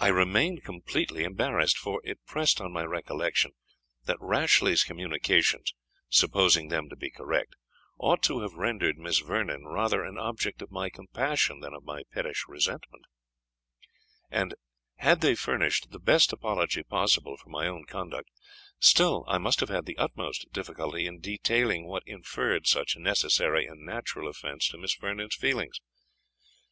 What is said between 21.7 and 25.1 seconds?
what inferred such necessary and natural offence to Miss